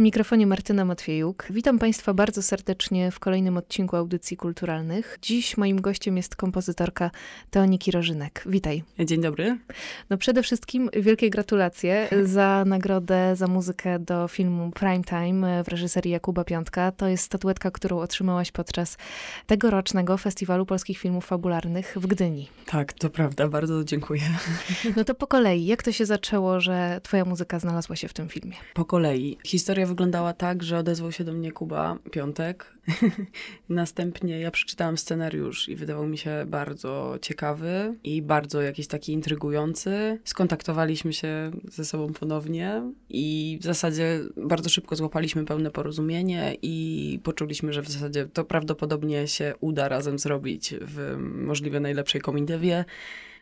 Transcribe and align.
Przy 0.00 0.04
mikrofonie 0.04 0.46
Martyna 0.46 0.84
Matwiejuk. 0.84 1.46
Witam 1.50 1.78
Państwa 1.78 2.14
bardzo 2.14 2.42
serdecznie 2.42 3.10
w 3.10 3.18
kolejnym 3.18 3.56
odcinku 3.56 3.96
Audycji 3.96 4.36
Kulturalnych. 4.36 5.18
Dziś 5.22 5.56
moim 5.56 5.80
gościem 5.80 6.16
jest 6.16 6.36
kompozytorka 6.36 7.10
Teoniki 7.50 7.90
Rożynek. 7.90 8.44
Witaj. 8.46 8.84
Dzień 8.98 9.20
dobry. 9.20 9.58
No 10.10 10.18
przede 10.18 10.42
wszystkim 10.42 10.90
wielkie 10.92 11.30
gratulacje 11.30 12.08
za 12.22 12.64
nagrodę 12.66 13.36
za 13.36 13.46
muzykę 13.46 13.98
do 13.98 14.28
filmu 14.28 14.70
Prime 14.70 15.04
Time 15.04 15.64
w 15.64 15.68
reżyserii 15.68 16.12
Jakuba 16.12 16.44
Piątka. 16.44 16.92
To 16.92 17.08
jest 17.08 17.24
statuetka, 17.24 17.70
którą 17.70 17.98
otrzymałaś 17.98 18.52
podczas 18.52 18.96
tegorocznego 19.46 20.16
Festiwalu 20.16 20.66
Polskich 20.66 20.98
Filmów 20.98 21.26
Fabularnych 21.26 21.96
w 21.96 22.06
Gdyni. 22.06 22.48
Tak, 22.66 22.92
to 22.92 23.10
prawda. 23.10 23.48
Bardzo 23.48 23.84
dziękuję. 23.84 24.22
No 24.96 25.04
to 25.04 25.14
po 25.14 25.26
kolei, 25.26 25.66
jak 25.66 25.82
to 25.82 25.92
się 25.92 26.06
zaczęło, 26.06 26.60
że 26.60 27.00
twoja 27.02 27.24
muzyka 27.24 27.58
znalazła 27.58 27.96
się 27.96 28.08
w 28.08 28.12
tym 28.12 28.28
filmie? 28.28 28.56
Po 28.74 28.84
kolei. 28.84 29.38
Historia 29.44 29.89
wyglądała 29.90 30.32
tak, 30.32 30.62
że 30.62 30.78
odezwał 30.78 31.12
się 31.12 31.24
do 31.24 31.32
mnie 31.32 31.52
Kuba 31.52 31.98
Piątek. 32.10 32.76
Następnie 33.68 34.40
ja 34.40 34.50
przeczytałam 34.50 34.98
scenariusz 34.98 35.68
i 35.68 35.76
wydawał 35.76 36.06
mi 36.06 36.18
się 36.18 36.44
bardzo 36.46 37.18
ciekawy 37.22 37.94
i 38.04 38.22
bardzo 38.22 38.62
jakiś 38.62 38.86
taki 38.86 39.12
intrygujący. 39.12 40.20
Skontaktowaliśmy 40.24 41.12
się 41.12 41.50
ze 41.68 41.84
sobą 41.84 42.12
ponownie 42.12 42.82
i 43.08 43.58
w 43.60 43.64
zasadzie 43.64 44.20
bardzo 44.36 44.68
szybko 44.68 44.96
złapaliśmy 44.96 45.44
pełne 45.44 45.70
porozumienie 45.70 46.56
i 46.62 47.18
poczuliśmy, 47.22 47.72
że 47.72 47.82
w 47.82 47.88
zasadzie 47.88 48.26
to 48.26 48.44
prawdopodobnie 48.44 49.28
się 49.28 49.54
uda 49.60 49.88
razem 49.88 50.18
zrobić 50.18 50.74
w 50.80 51.16
możliwie 51.18 51.80
najlepszej 51.80 52.20
komitywie. 52.20 52.84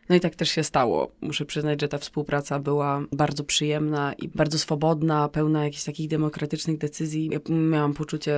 No 0.09 0.17
i 0.17 0.21
tak 0.21 0.35
też 0.35 0.49
się 0.49 0.65
stało. 0.65 1.11
Muszę 1.21 1.45
przyznać, 1.45 1.81
że 1.81 1.89
ta 1.89 1.99
współpraca 1.99 2.59
była 2.59 3.01
bardzo 3.13 3.45
przyjemna 3.45 4.13
i 4.13 4.29
bardzo 4.29 4.59
swobodna, 4.59 5.29
pełna 5.29 5.65
jakichś 5.65 5.85
takich 5.85 6.09
demokratycznych 6.09 6.79
decyzji. 6.79 7.31
Ja 7.33 7.39
miałam 7.49 7.95
poczucie 7.95 8.37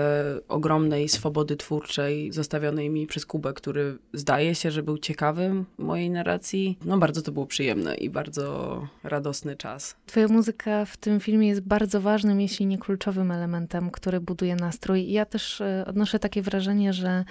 ogromnej 0.49 1.09
swobody 1.09 1.57
twórczej 1.57 2.33
zostawionej 2.33 2.91
mi 2.91 3.07
przez 3.07 3.27
Kubę, 3.27 3.53
który 3.53 3.99
zdaje 4.13 4.55
się, 4.55 4.71
że 4.71 4.83
był 4.83 4.99
ciekawy 4.99 5.65
mojej 5.79 6.11
narracji. 6.11 6.79
No 6.85 6.99
bardzo 6.99 7.23
to 7.23 7.33
było 7.33 7.47
przyjemne 7.47 7.95
i 7.95 8.11
bardzo 8.11 8.87
radosny 9.03 9.57
czas. 9.57 9.97
Twoja 10.07 10.29
muzyka 10.29 10.85
w 10.85 10.97
tym 10.97 11.21
filmie 11.21 11.49
jest 11.49 11.61
bardzo 11.61 12.01
ważnym, 12.01 12.41
jeśli 12.41 12.67
nie 12.67 12.79
kluczowym 12.79 13.31
elementem, 13.31 13.91
który 13.91 14.21
buduje 14.21 14.57
nastrój. 14.57 15.11
Ja 15.13 15.25
też 15.25 15.61
e, 15.61 15.85
odnoszę 15.87 16.19
takie 16.19 16.43
wrażenie, 16.43 16.93
że 16.93 17.25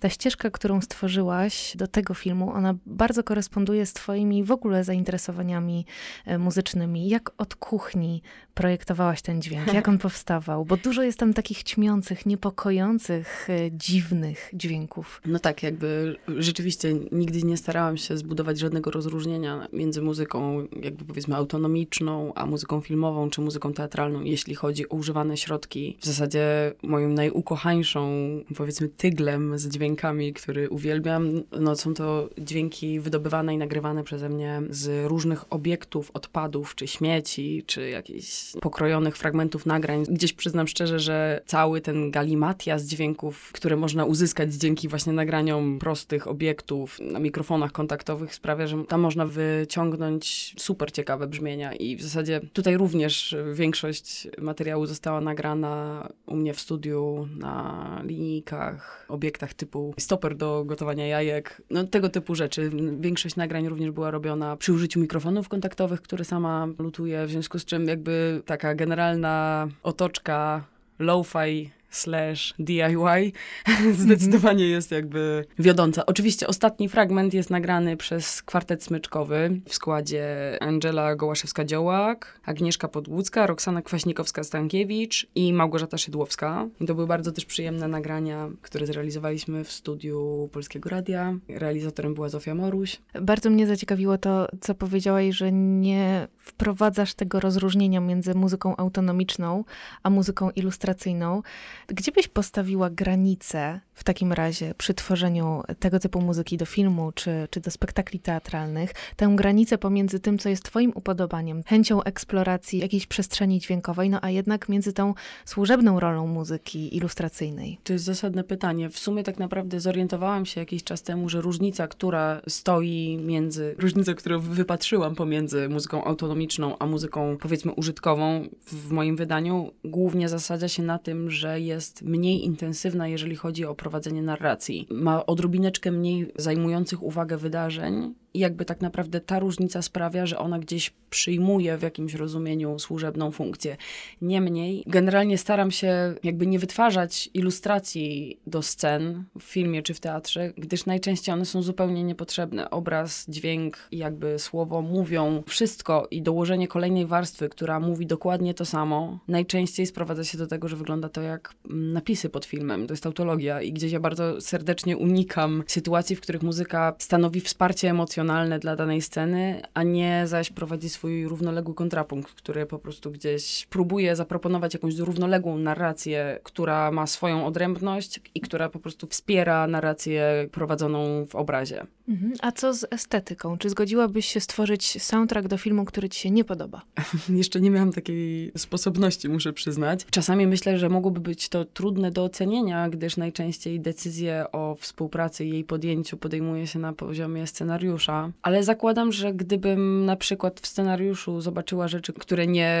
ta 0.00 0.08
ścieżka, 0.08 0.50
którą 0.50 0.80
stworzyłaś 0.80 1.76
do 1.76 1.86
tego 1.86 2.14
filmu, 2.14 2.50
ona 2.50 2.74
bardzo 2.86 3.24
koresponduje 3.24 3.81
z 3.86 3.92
Twoimi 3.92 4.44
w 4.44 4.52
ogóle 4.52 4.84
zainteresowaniami 4.84 5.86
e, 6.26 6.38
muzycznymi. 6.38 7.08
Jak 7.08 7.30
od 7.38 7.54
kuchni 7.54 8.22
projektowałaś 8.54 9.22
ten 9.22 9.42
dźwięk? 9.42 9.72
Jak 9.72 9.88
on 9.88 9.98
powstawał? 9.98 10.64
Bo 10.64 10.76
dużo 10.76 11.02
jest 11.02 11.18
tam 11.18 11.34
takich 11.34 11.62
ćmiących, 11.62 12.26
niepokojących, 12.26 13.50
e, 13.50 13.70
dziwnych 13.70 14.50
dźwięków. 14.54 15.20
No 15.26 15.38
tak, 15.38 15.62
jakby 15.62 16.16
rzeczywiście 16.38 16.94
nigdy 17.12 17.42
nie 17.42 17.56
starałam 17.56 17.96
się 17.96 18.16
zbudować 18.16 18.58
żadnego 18.58 18.90
rozróżnienia 18.90 19.68
między 19.72 20.02
muzyką, 20.02 20.66
jakby 20.82 21.04
powiedzmy 21.04 21.36
autonomiczną, 21.36 22.32
a 22.34 22.46
muzyką 22.46 22.80
filmową 22.80 23.30
czy 23.30 23.40
muzyką 23.40 23.72
teatralną, 23.72 24.22
jeśli 24.22 24.54
chodzi 24.54 24.88
o 24.88 24.96
używane 24.96 25.36
środki. 25.36 25.96
W 26.00 26.06
zasadzie 26.06 26.72
moim 26.82 27.14
najukochańszą, 27.14 28.10
powiedzmy, 28.56 28.88
tyglem 28.88 29.58
z 29.58 29.68
dźwiękami, 29.68 30.32
który 30.32 30.70
uwielbiam, 30.70 31.42
no 31.60 31.76
są 31.76 31.94
to 31.94 32.28
dźwięki 32.38 33.00
wydobywane 33.00 33.54
i 33.54 33.58
nagrywane 33.58 33.71
przeze 34.04 34.28
mnie 34.28 34.62
z 34.70 35.06
różnych 35.06 35.52
obiektów, 35.52 36.10
odpadów, 36.14 36.74
czy 36.74 36.86
śmieci, 36.86 37.64
czy 37.66 37.88
jakichś 37.88 38.52
pokrojonych 38.60 39.16
fragmentów 39.16 39.66
nagrań. 39.66 40.04
Gdzieś 40.08 40.32
przyznam 40.32 40.68
szczerze, 40.68 40.98
że 40.98 41.42
cały 41.46 41.80
ten 41.80 42.10
galimatias 42.10 42.84
dźwięków, 42.84 43.50
które 43.52 43.76
można 43.76 44.04
uzyskać 44.04 44.54
dzięki 44.54 44.88
właśnie 44.88 45.12
nagraniom 45.12 45.78
prostych 45.78 46.28
obiektów 46.28 47.00
na 47.00 47.18
mikrofonach 47.18 47.72
kontaktowych 47.72 48.34
sprawia, 48.34 48.66
że 48.66 48.84
tam 48.84 49.00
można 49.00 49.26
wyciągnąć 49.26 50.54
super 50.58 50.92
ciekawe 50.92 51.26
brzmienia 51.26 51.72
i 51.72 51.96
w 51.96 52.02
zasadzie 52.02 52.40
tutaj 52.52 52.76
również 52.76 53.36
większość 53.52 54.28
materiału 54.38 54.86
została 54.86 55.20
nagrana 55.20 56.08
u 56.26 56.36
mnie 56.36 56.54
w 56.54 56.60
studiu 56.60 57.28
na 57.36 58.02
linijkach, 58.04 59.06
obiektach 59.08 59.54
typu 59.54 59.94
stoper 59.98 60.36
do 60.36 60.64
gotowania 60.64 61.06
jajek, 61.06 61.62
no 61.70 61.84
tego 61.84 62.08
typu 62.08 62.34
rzeczy. 62.34 62.70
Większość 63.00 63.36
nagrań 63.36 63.61
również 63.68 63.90
była 63.90 64.10
robiona 64.10 64.56
przy 64.56 64.72
użyciu 64.72 65.00
mikrofonów 65.00 65.48
kontaktowych, 65.48 66.02
które 66.02 66.24
sama 66.24 66.68
lutuję, 66.78 67.26
w 67.26 67.30
związku 67.30 67.58
z 67.58 67.64
czym 67.64 67.88
jakby 67.88 68.42
taka 68.46 68.74
generalna 68.74 69.68
otoczka 69.82 70.64
lo-fi 70.98 71.70
slash 71.92 72.54
DIY 72.58 73.32
zdecydowanie 74.02 74.68
jest 74.68 74.90
jakby 74.90 75.44
wiodąca. 75.58 76.06
Oczywiście 76.06 76.46
ostatni 76.46 76.88
fragment 76.88 77.34
jest 77.34 77.50
nagrany 77.50 77.96
przez 77.96 78.42
kwartet 78.42 78.84
smyczkowy 78.84 79.60
w 79.68 79.74
składzie 79.74 80.56
Angela 80.60 81.16
Gołaszewska-Dziołak, 81.16 82.16
Agnieszka 82.44 82.88
Podłucka, 82.88 83.46
Roxana 83.46 83.82
Kwaśnikowska-Stankiewicz 83.82 85.26
i 85.34 85.52
Małgorzata 85.52 85.98
Szydłowska. 85.98 86.68
I 86.80 86.86
to 86.86 86.94
były 86.94 87.06
bardzo 87.06 87.32
też 87.32 87.44
przyjemne 87.44 87.88
nagrania, 87.88 88.48
które 88.62 88.86
zrealizowaliśmy 88.86 89.64
w 89.64 89.72
studiu 89.72 90.48
Polskiego 90.52 90.90
Radia. 90.90 91.34
Realizatorem 91.48 92.14
była 92.14 92.28
Zofia 92.28 92.54
Moruś. 92.54 93.00
Bardzo 93.20 93.50
mnie 93.50 93.66
zaciekawiło 93.66 94.18
to, 94.18 94.48
co 94.60 94.74
powiedziałaś, 94.74 95.34
że 95.34 95.52
nie 95.52 96.28
wprowadzasz 96.38 97.14
tego 97.14 97.40
rozróżnienia 97.40 98.00
między 98.00 98.34
muzyką 98.34 98.76
autonomiczną, 98.76 99.64
a 100.02 100.10
muzyką 100.10 100.50
ilustracyjną. 100.50 101.42
Gdzie 101.88 102.12
byś 102.12 102.28
postawiła 102.28 102.90
granicę 102.90 103.80
w 103.94 104.04
takim 104.04 104.32
razie 104.32 104.74
przy 104.78 104.94
tworzeniu 104.94 105.62
tego 105.78 105.98
typu 105.98 106.20
muzyki 106.20 106.56
do 106.56 106.66
filmu 106.66 107.12
czy, 107.12 107.48
czy 107.50 107.60
do 107.60 107.70
spektakli 107.70 108.20
teatralnych? 108.20 108.92
Tę 109.16 109.32
granicę 109.36 109.78
pomiędzy 109.78 110.20
tym, 110.20 110.38
co 110.38 110.48
jest 110.48 110.64
Twoim 110.64 110.92
upodobaniem, 110.94 111.62
chęcią 111.66 112.02
eksploracji 112.02 112.78
jakiejś 112.78 113.06
przestrzeni 113.06 113.60
dźwiękowej, 113.60 114.10
no 114.10 114.18
a 114.22 114.30
jednak 114.30 114.68
między 114.68 114.92
tą 114.92 115.14
służebną 115.44 116.00
rolą 116.00 116.26
muzyki 116.26 116.96
ilustracyjnej? 116.96 117.78
To 117.84 117.92
jest 117.92 118.04
zasadne 118.04 118.44
pytanie. 118.44 118.90
W 118.90 118.98
sumie 118.98 119.24
tak 119.24 119.38
naprawdę 119.38 119.80
zorientowałam 119.80 120.46
się 120.46 120.60
jakiś 120.60 120.84
czas 120.84 121.02
temu, 121.02 121.28
że 121.28 121.40
różnica, 121.40 121.88
która 121.88 122.40
stoi 122.48 123.18
między, 123.22 123.74
różnica, 123.78 124.14
którą 124.14 124.40
wypatrzyłam 124.40 125.14
pomiędzy 125.14 125.68
muzyką 125.68 126.04
autonomiczną 126.04 126.78
a 126.78 126.86
muzyką 126.86 127.36
powiedzmy 127.40 127.72
użytkową 127.72 128.48
w 128.66 128.90
moim 128.90 129.16
wydaniu, 129.16 129.72
głównie 129.84 130.28
zasadza 130.28 130.68
się 130.68 130.82
na 130.82 130.98
tym, 130.98 131.30
że 131.30 131.60
jest 131.60 131.71
jest 131.72 132.02
mniej 132.02 132.44
intensywna, 132.44 133.08
jeżeli 133.08 133.36
chodzi 133.36 133.64
o 133.64 133.74
prowadzenie 133.74 134.22
narracji. 134.22 134.86
Ma 134.90 135.26
odrobineczkę 135.26 135.92
mniej 135.92 136.32
zajmujących 136.36 137.02
uwagę 137.02 137.36
wydarzeń 137.36 138.14
i 138.34 138.38
jakby 138.38 138.64
tak 138.64 138.80
naprawdę 138.80 139.20
ta 139.20 139.38
różnica 139.38 139.82
sprawia, 139.82 140.26
że 140.26 140.38
ona 140.38 140.58
gdzieś 140.58 140.92
przyjmuje 141.10 141.78
w 141.78 141.82
jakimś 141.82 142.14
rozumieniu 142.14 142.78
służebną 142.78 143.30
funkcję. 143.30 143.76
Niemniej, 144.22 144.84
generalnie 144.86 145.38
staram 145.38 145.70
się 145.70 146.14
jakby 146.22 146.46
nie 146.46 146.58
wytwarzać 146.58 147.30
ilustracji 147.34 148.38
do 148.46 148.62
scen 148.62 149.24
w 149.38 149.42
filmie 149.42 149.82
czy 149.82 149.94
w 149.94 150.00
teatrze, 150.00 150.52
gdyż 150.56 150.86
najczęściej 150.86 151.32
one 151.32 151.44
są 151.44 151.62
zupełnie 151.62 152.04
niepotrzebne. 152.04 152.70
Obraz, 152.70 153.24
dźwięk 153.28 153.88
jakby 153.92 154.38
słowo 154.38 154.82
mówią 154.82 155.42
wszystko 155.46 156.08
i 156.10 156.22
dołożenie 156.22 156.68
kolejnej 156.68 157.06
warstwy, 157.06 157.48
która 157.48 157.80
mówi 157.80 158.06
dokładnie 158.06 158.54
to 158.54 158.64
samo, 158.64 159.18
najczęściej 159.28 159.86
sprowadza 159.86 160.24
się 160.24 160.38
do 160.38 160.46
tego, 160.46 160.68
że 160.68 160.76
wygląda 160.76 161.08
to 161.08 161.22
jak 161.22 161.54
mm, 161.70 161.92
napisy 161.92 162.28
pod 162.28 162.44
filmem. 162.44 162.86
To 162.86 162.92
jest 162.92 163.02
tautologia 163.02 163.62
i 163.62 163.72
gdzieś 163.72 163.92
ja 163.92 164.00
bardzo 164.00 164.40
serdecznie 164.40 164.96
unikam 164.96 165.64
sytuacji, 165.66 166.16
w 166.16 166.20
których 166.20 166.42
muzyka 166.42 166.94
stanowi 166.98 167.40
wsparcie 167.40 167.90
emocjonalne 167.90 168.21
dla 168.58 168.76
danej 168.76 169.02
sceny, 169.02 169.62
a 169.74 169.82
nie 169.82 170.22
zaś 170.26 170.50
prowadzi 170.50 170.88
swój 170.88 171.26
równoległy 171.26 171.74
kontrapunkt, 171.74 172.32
który 172.32 172.66
po 172.66 172.78
prostu 172.78 173.10
gdzieś 173.10 173.66
próbuje 173.70 174.16
zaproponować 174.16 174.74
jakąś 174.74 174.96
równoległą 174.96 175.58
narrację, 175.58 176.40
która 176.42 176.90
ma 176.90 177.06
swoją 177.06 177.46
odrębność 177.46 178.20
i 178.34 178.40
która 178.40 178.68
po 178.68 178.78
prostu 178.78 179.06
wspiera 179.06 179.66
narrację 179.66 180.48
prowadzoną 180.52 181.26
w 181.26 181.34
obrazie. 181.34 181.86
Mhm. 182.08 182.32
A 182.40 182.52
co 182.52 182.74
z 182.74 182.86
estetyką? 182.90 183.58
Czy 183.58 183.70
zgodziłabyś 183.70 184.26
się 184.26 184.40
stworzyć 184.40 185.02
soundtrack 185.02 185.48
do 185.48 185.58
filmu, 185.58 185.84
który 185.84 186.08
ci 186.08 186.20
się 186.20 186.30
nie 186.30 186.44
podoba? 186.44 186.82
Jeszcze 187.28 187.60
nie 187.60 187.70
miałam 187.70 187.92
takiej 187.92 188.52
sposobności, 188.56 189.28
muszę 189.28 189.52
przyznać. 189.52 190.06
Czasami 190.10 190.46
myślę, 190.46 190.78
że 190.78 190.88
mogłoby 190.88 191.20
być 191.20 191.48
to 191.48 191.64
trudne 191.64 192.10
do 192.10 192.24
ocenienia, 192.24 192.88
gdyż 192.88 193.16
najczęściej 193.16 193.80
decyzje 193.80 194.44
o 194.52 194.76
współpracy 194.80 195.44
i 195.44 195.50
jej 195.50 195.64
podjęciu 195.64 196.16
podejmuje 196.16 196.66
się 196.66 196.78
na 196.78 196.92
poziomie 196.92 197.46
scenariusza. 197.46 198.32
Ale 198.42 198.64
zakładam, 198.64 199.12
że 199.12 199.34
gdybym 199.34 200.04
na 200.04 200.16
przykład 200.16 200.60
w 200.60 200.66
scenariuszu 200.66 201.40
zobaczyła 201.40 201.88
rzeczy, 201.88 202.12
które 202.12 202.46
nie 202.46 202.72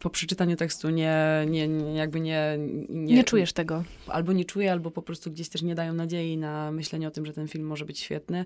po 0.00 0.10
przeczytaniu 0.10 0.56
tekstu 0.56 0.90
nie, 0.90 1.44
nie, 1.48 1.68
nie 1.68 1.94
jakby 1.94 2.20
nie, 2.20 2.58
nie... 2.88 3.14
Nie 3.14 3.24
czujesz 3.24 3.52
tego. 3.52 3.84
Albo 4.06 4.32
nie 4.32 4.44
czuję, 4.44 4.72
albo 4.72 4.90
po 4.90 5.02
prostu 5.02 5.30
gdzieś 5.30 5.48
też 5.48 5.62
nie 5.62 5.74
dają 5.74 5.94
nadziei 5.94 6.36
na 6.36 6.72
myślenie 6.72 7.08
o 7.08 7.10
tym, 7.10 7.26
że 7.26 7.32
ten 7.32 7.48
film 7.48 7.66
może 7.66 7.84
być 7.84 7.98
świetny 7.98 8.44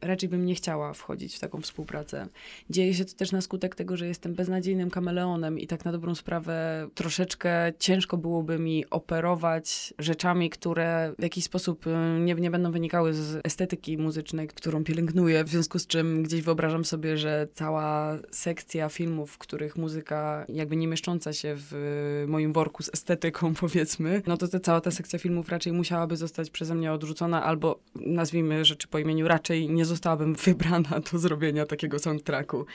raczej 0.00 0.28
bym 0.28 0.46
nie 0.46 0.54
chciała 0.54 0.92
wchodzić 0.92 1.36
w 1.36 1.40
taką 1.40 1.60
współpracę. 1.60 2.28
Dzieje 2.70 2.94
się 2.94 3.04
to 3.04 3.14
też 3.14 3.32
na 3.32 3.40
skutek 3.40 3.74
tego, 3.74 3.96
że 3.96 4.06
jestem 4.06 4.34
beznadziejnym 4.34 4.90
kameleonem 4.90 5.58
i 5.58 5.66
tak 5.66 5.84
na 5.84 5.92
dobrą 5.92 6.14
sprawę 6.14 6.88
troszeczkę 6.94 7.72
ciężko 7.78 8.16
byłoby 8.16 8.58
mi 8.58 8.90
operować 8.90 9.94
rzeczami, 9.98 10.50
które 10.50 11.12
w 11.18 11.22
jakiś 11.22 11.44
sposób 11.44 11.86
y, 11.86 11.90
nie, 12.20 12.34
nie 12.34 12.50
będą 12.50 12.72
wynikały 12.72 13.14
z 13.14 13.40
estetyki 13.44 13.98
muzycznej, 13.98 14.48
którą 14.48 14.84
pielęgnuję, 14.84 15.44
w 15.44 15.48
związku 15.48 15.78
z 15.78 15.86
czym 15.86 16.22
gdzieś 16.22 16.42
wyobrażam 16.42 16.84
sobie, 16.84 17.16
że 17.16 17.48
cała 17.54 18.18
sekcja 18.30 18.88
filmów, 18.88 19.30
w 19.30 19.38
których 19.38 19.76
muzyka 19.76 20.44
jakby 20.48 20.76
nie 20.76 20.88
mieszcząca 20.88 21.32
się 21.32 21.54
w 21.56 22.24
moim 22.28 22.52
worku 22.52 22.82
z 22.82 22.90
estetyką, 22.94 23.54
powiedzmy, 23.64 24.22
no 24.26 24.36
to, 24.36 24.48
to 24.48 24.60
cała 24.60 24.80
ta 24.80 24.90
sekcja 24.90 25.18
filmów 25.18 25.48
raczej 25.48 25.72
musiałaby 25.72 26.16
zostać 26.16 26.50
przeze 26.50 26.74
mnie 26.74 26.92
odrzucona, 26.92 27.44
albo 27.44 27.80
nazwijmy 27.94 28.64
rzeczy 28.64 28.88
po 28.88 28.98
imieniu, 28.98 29.28
raczej 29.28 29.63
nie 29.68 29.84
zostałabym 29.84 30.34
wybrana 30.44 31.00
do 31.12 31.18
zrobienia 31.18 31.66
takiego 31.66 31.98
soundtracku. 31.98 32.66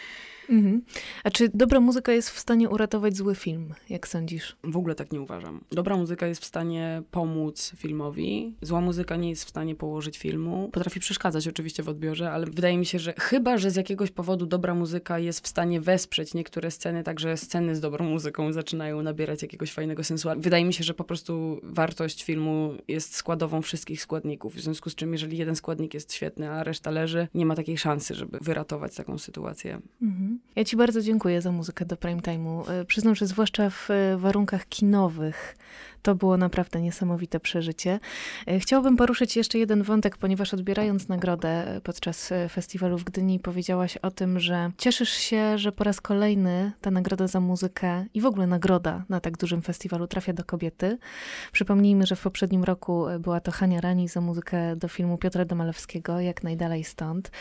Mhm. 0.49 0.81
A 1.23 1.31
czy 1.31 1.49
dobra 1.53 1.79
muzyka 1.79 2.11
jest 2.11 2.29
w 2.29 2.39
stanie 2.39 2.69
uratować 2.69 3.17
zły 3.17 3.35
film, 3.35 3.73
jak 3.89 4.07
sądzisz? 4.07 4.57
W 4.63 4.77
ogóle 4.77 4.95
tak 4.95 5.11
nie 5.11 5.21
uważam. 5.21 5.61
Dobra 5.71 5.97
muzyka 5.97 6.27
jest 6.27 6.41
w 6.41 6.45
stanie 6.45 7.01
pomóc 7.11 7.73
filmowi, 7.77 8.53
zła 8.61 8.81
muzyka 8.81 9.15
nie 9.15 9.29
jest 9.29 9.45
w 9.45 9.49
stanie 9.49 9.75
położyć 9.75 10.17
filmu. 10.17 10.69
Potrafi 10.73 10.99
przeszkadzać 10.99 11.47
oczywiście 11.47 11.83
w 11.83 11.89
odbiorze, 11.89 12.31
ale 12.31 12.45
wydaje 12.45 12.77
mi 12.77 12.85
się, 12.85 12.99
że 12.99 13.13
chyba, 13.17 13.57
że 13.57 13.71
z 13.71 13.75
jakiegoś 13.75 14.11
powodu 14.11 14.45
dobra 14.45 14.75
muzyka 14.75 15.19
jest 15.19 15.45
w 15.45 15.47
stanie 15.47 15.81
wesprzeć 15.81 16.33
niektóre 16.33 16.71
sceny, 16.71 17.03
także 17.03 17.37
sceny 17.37 17.75
z 17.75 17.79
dobrą 17.79 18.05
muzyką 18.05 18.53
zaczynają 18.53 19.01
nabierać 19.01 19.41
jakiegoś 19.41 19.71
fajnego 19.71 20.03
sensu. 20.03 20.29
Wydaje 20.37 20.65
mi 20.65 20.73
się, 20.73 20.83
że 20.83 20.93
po 20.93 21.03
prostu 21.03 21.59
wartość 21.63 22.23
filmu 22.23 22.73
jest 22.87 23.15
składową 23.15 23.61
wszystkich 23.61 24.01
składników, 24.01 24.55
w 24.55 24.59
związku 24.59 24.89
z 24.89 24.95
czym 24.95 25.11
jeżeli 25.11 25.37
jeden 25.37 25.55
składnik 25.55 25.93
jest 25.93 26.13
świetny, 26.13 26.49
a 26.49 26.63
reszta 26.63 26.78
leży, 26.85 27.27
nie 27.33 27.45
ma 27.45 27.55
takiej 27.55 27.77
szansy, 27.77 28.15
żeby 28.15 28.37
wyratować 28.41 28.95
taką 28.95 29.17
sytuację. 29.17 29.79
Mhm. 30.01 30.39
Ja 30.55 30.63
Ci 30.63 30.77
bardzo 30.77 31.01
dziękuję 31.01 31.41
za 31.41 31.51
muzykę 31.51 31.85
do 31.85 31.97
prime 31.97 32.21
time'u. 32.21 32.71
E, 32.71 32.85
przyznam, 32.85 33.15
że 33.15 33.27
zwłaszcza 33.27 33.69
w 33.69 33.91
e, 33.91 34.17
warunkach 34.17 34.67
kinowych 34.67 35.55
to 36.01 36.15
było 36.15 36.37
naprawdę 36.37 36.81
niesamowite 36.81 37.39
przeżycie. 37.39 37.99
E, 38.47 38.59
chciałabym 38.59 38.97
poruszyć 38.97 39.35
jeszcze 39.35 39.59
jeden 39.59 39.83
wątek, 39.83 40.17
ponieważ 40.17 40.53
odbierając 40.53 41.07
nagrodę 41.07 41.81
podczas 41.83 42.33
festiwalu 42.49 42.97
w 42.97 43.03
Gdyni 43.03 43.39
powiedziałaś 43.39 43.97
o 43.97 44.11
tym, 44.11 44.39
że 44.39 44.71
cieszysz 44.77 45.09
się, 45.09 45.57
że 45.57 45.71
po 45.71 45.83
raz 45.83 46.01
kolejny 46.01 46.71
ta 46.81 46.91
nagroda 46.91 47.27
za 47.27 47.39
muzykę 47.39 48.05
i 48.13 48.21
w 48.21 48.25
ogóle 48.25 48.47
nagroda 48.47 49.03
na 49.09 49.19
tak 49.19 49.37
dużym 49.37 49.61
festiwalu 49.61 50.07
trafia 50.07 50.33
do 50.33 50.43
kobiety. 50.43 50.97
Przypomnijmy, 51.51 52.05
że 52.05 52.15
w 52.15 52.21
poprzednim 52.21 52.63
roku 52.63 53.05
była 53.19 53.39
to 53.39 53.51
Hania 53.51 53.81
Rani 53.81 54.07
za 54.07 54.21
muzykę 54.21 54.75
do 54.75 54.87
filmu 54.87 55.17
Piotra 55.17 55.45
Domalewskiego, 55.45 56.19
Jak 56.19 56.43
najdalej 56.43 56.83
stąd. 56.83 57.31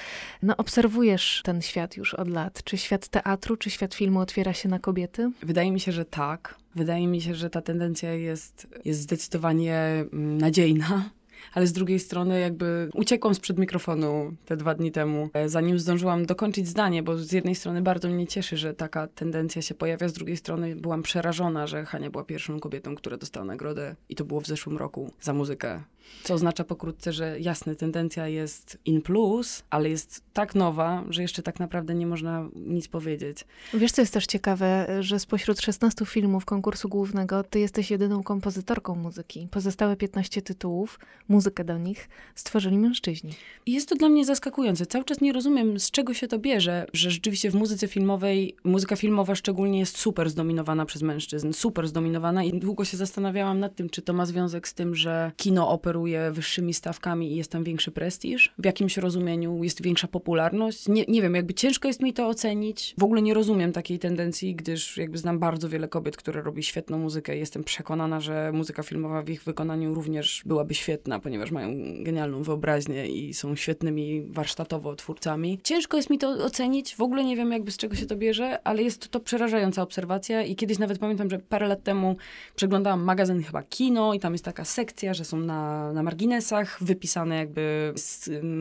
No 0.43 0.57
obserwujesz 0.57 1.41
ten 1.45 1.63
świat 1.63 1.97
już 1.97 2.15
od 2.15 2.29
lat. 2.29 2.63
Czy 2.65 2.79
świat 2.79 3.09
teatru, 3.09 3.57
czy 3.57 3.71
świat 3.71 3.95
filmu 3.95 4.21
otwiera 4.21 4.53
się 4.53 4.69
na 4.69 4.79
kobiety? 4.79 5.31
Wydaje 5.43 5.73
mi 5.73 5.81
się, 5.81 5.93
że 5.93 6.05
tak. 6.05 6.55
Wydaje 6.79 7.07
mi 7.07 7.21
się, 7.21 7.35
że 7.35 7.51
ta 7.51 7.63
tendencja 7.63 8.15
jest, 8.15 8.69
jest 8.85 9.01
zdecydowanie 9.01 9.75
mm, 10.13 10.39
nadziejna 10.39 11.11
ale 11.55 11.67
z 11.67 11.73
drugiej 11.73 11.99
strony 11.99 12.41
jakby 12.41 12.89
uciekłam 12.95 13.35
sprzed 13.35 13.59
mikrofonu 13.59 14.33
te 14.45 14.57
dwa 14.57 14.75
dni 14.75 14.93
temu, 14.93 15.31
e, 15.33 15.49
zanim 15.49 15.79
zdążyłam 15.79 16.27
dokończyć 16.27 16.69
zdanie, 16.69 17.03
bo 17.03 17.19
z 17.19 17.33
jednej 17.33 17.55
strony 17.55 17.83
bardzo 17.83 18.09
mnie 18.09 18.27
cieszy, 18.27 18.57
że 18.57 18.75
taka 18.75 19.07
tendencja 19.07 19.63
się 19.63 19.75
pojawia, 19.75 20.09
z 20.09 20.13
drugiej 20.13 20.37
strony 20.37 20.77
byłam 20.77 21.03
przerażona, 21.03 21.67
że 21.67 21.85
Hania 21.85 22.11
była 22.11 22.25
pierwszą 22.25 22.61
kobietą, 22.61 22.95
która 22.95 23.17
dostała 23.17 23.47
nagrodę 23.47 23.97
i 24.09 24.15
to 24.15 24.25
było 24.25 24.41
w 24.41 24.47
zeszłym 24.47 24.77
roku 24.77 25.13
za 25.21 25.33
muzykę. 25.33 25.83
Co 26.23 26.35
oznacza 26.35 26.65
pokrótce, 26.65 27.13
że 27.13 27.41
jasne, 27.41 27.77
tendencja 27.77 28.29
jest 28.29 28.79
in 28.85 29.03
plus, 29.03 29.63
ale 29.71 29.89
jest 29.91 30.23
tak 30.33 30.55
nowa, 30.55 31.05
że 31.11 31.23
jeszcze 31.23 31.43
tak 31.43 31.61
naprawdę 31.61 31.95
nie 31.95 32.07
można 32.07 32.49
nic 32.55 32.89
powiedzieć. 32.89 33.45
Wiesz, 33.75 33.93
co 33.93 34.03
jest 34.03 34.15
też 34.15 34.27
ciekawe, 34.27 34.87
że 35.01 35.19
spośród 35.19 35.61
16 35.61 36.07
filmów 36.07 36.45
konkursu 36.45 36.89
głównego, 36.89 37.45
ty 37.45 37.61
jesteś 37.61 37.91
jedyną 37.91 38.23
kompozytorką 38.23 38.95
muzyki. 38.95 39.49
Pozostałe 39.51 39.97
15 39.97 40.43
tytułów 40.43 40.99
muzykę 41.29 41.65
do 41.65 41.79
nich 41.79 42.09
stworzyli 42.35 42.79
mężczyźni. 42.79 43.35
I 43.67 43.73
jest 43.73 43.89
to 43.89 43.95
dla 43.95 44.09
mnie 44.09 44.25
zaskakujące. 44.25 44.87
Cały 44.87 45.05
czas 45.05 45.21
nie 45.21 45.33
rozumiem, 45.33 45.81
z 45.81 45.91
czego 45.91 46.15
się 46.15 46.29
to 46.29 46.39
bierze, 46.39 46.87
że 46.93 47.11
rzeczywiście 47.11 47.51
w 47.51 47.55
muzyce 47.55 47.89
filmowej, 47.89 48.57
muzyka 48.65 48.97
filmowa 48.97 49.35
szczególnie 49.35 49.79
jest 49.79 49.99
super 49.99 50.31
zdominowana 50.31 50.87
przez 50.87 51.03
mężczyzn, 51.03 51.53
super 51.53 51.89
zdominowana 51.89 52.45
i 52.45 52.59
długo 52.59 52.85
się 52.85 52.97
zastanawiałam 52.97 53.61
nad 53.61 53.75
tym, 53.75 53.91
czy 53.91 54.03
to 54.03 54.13
ma 54.13 54.27
związek 54.27 54.69
z 54.69 54.75
tym, 54.75 54.95
że 54.95 55.33
kino 55.37 55.71
operuje 55.71 55.98
wyższymi 56.31 56.75
stawkami 56.75 57.33
i 57.33 57.37
jest 57.37 57.51
tam 57.51 57.65
większy 57.65 57.91
prestiż, 57.91 58.55
w 58.59 58.65
jakimś 58.65 58.97
rozumieniu 58.97 59.65
jest 59.65 59.83
większa 59.83 60.09
popularność. 60.09 60.89
Nie, 60.89 61.05
nie 61.09 61.23
wiem, 61.23 61.35
jakby 61.35 61.55
ciężko 61.55 61.89
jest 61.89 62.03
mi 62.03 62.13
to 62.13 62.29
ocenić. 62.29 62.95
W 62.99 63.03
ogóle 63.03 63.23
nie 63.23 63.35
rozumiem 63.35 63.73
takiej 63.73 63.99
tendencji, 63.99 64.55
gdyż 64.55 64.97
jakby 64.97 65.19
znam 65.19 65.39
bardzo 65.39 65.69
wiele 65.69 65.89
kobiet, 65.89 66.17
które 66.17 66.43
robi 66.43 66.63
świetną 66.63 66.99
muzykę 66.99 67.37
i 67.37 67.39
jestem 67.39 67.65
przekonana, 67.65 68.21
że 68.21 68.53
muzyka 68.53 68.83
filmowa 68.83 69.23
w 69.23 69.31
ich 69.31 69.43
wykonaniu 69.43 69.95
również 69.95 70.43
byłaby 70.47 70.75
świetna 70.75 71.19
ponieważ 71.21 71.51
mają 71.51 71.69
genialną 72.03 72.43
wyobraźnię 72.43 73.09
i 73.09 73.35
są 73.35 73.57
świetnymi 73.57 74.23
warsztatowo 74.23 74.97
twórcami. 74.97 75.59
Ciężko 75.63 75.97
jest 75.97 76.11
mi 76.11 76.19
to 76.19 76.29
ocenić, 76.29 76.97
w 76.97 77.01
ogóle 77.01 77.25
nie 77.25 77.37
wiem 77.37 77.53
jakby 77.53 77.71
z 77.71 77.77
czego 77.77 77.97
się 77.97 78.07
to 78.07 78.17
bierze, 78.17 78.59
ale 78.65 78.83
jest 78.83 79.09
to 79.09 79.21
przerażająca 79.21 79.83
obserwacja 79.83 80.43
i 80.43 80.57
kiedyś 80.57 80.79
nawet 80.79 80.99
pamiętam, 80.99 81.31
że 81.31 81.39
parę 81.39 81.67
lat 81.67 81.83
temu 81.83 82.17
przeglądałam 82.57 83.03
magazyn 83.03 83.43
chyba 83.43 83.63
Kino 83.63 84.15
i 84.15 84.21
tam 84.21 84.33
jest 84.33 84.45
taka 84.45 84.65
sekcja, 84.65 85.15
że 85.15 85.25
są 85.25 85.37
na, 85.37 85.88
na 85.93 86.03
marginesach 86.03 86.85
wypisane 86.85 87.37
jakby 87.37 87.95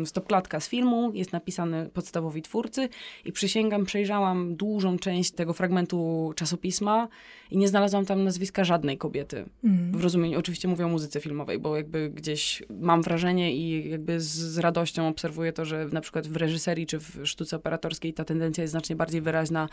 stopklatka 0.05 0.59
z 0.59 0.69
filmu, 0.69 1.11
jest 1.13 1.33
napisane 1.33 1.89
podstawowi 1.93 2.41
twórcy 2.41 2.89
i 3.25 3.31
przysięgam, 3.31 3.85
przejrzałam 3.85 4.55
dużą 4.55 4.99
część 4.99 5.31
tego 5.31 5.53
fragmentu 5.53 6.33
czasopisma 6.35 7.07
i 7.51 7.57
nie 7.57 7.67
znalazłam 7.67 8.05
tam 8.05 8.23
nazwiska 8.23 8.63
żadnej 8.63 8.97
kobiety. 8.97 9.45
Mm. 9.63 9.91
W 9.91 10.03
rozumieniu, 10.03 10.39
oczywiście 10.39 10.67
mówię 10.67 10.85
o 10.85 10.89
muzyce 10.89 11.19
filmowej, 11.19 11.59
bo 11.59 11.77
jakby 11.77 12.09
gdzieś 12.09 12.63
mam 12.69 13.01
wrażenie 13.01 13.55
i 13.55 13.89
jakby 13.89 14.19
z, 14.19 14.27
z, 14.27 14.57
radością 14.57 15.07
obserwuję 15.07 15.53
to, 15.53 15.65
że 15.65 15.87
na 15.91 16.01
przykład 16.01 16.27
w 16.27 16.35
reżyserii 16.35 16.87
czy 16.87 16.99
w 16.99 17.19
sztuce 17.23 17.55
operatorskiej 17.55 18.13
ta 18.13 18.25
tendencja 18.25 18.61
jest 18.61 18.71
znacznie 18.71 18.95
bardziej 18.95 19.21
wyraźna 19.21 19.69